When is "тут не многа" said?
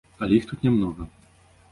0.51-1.07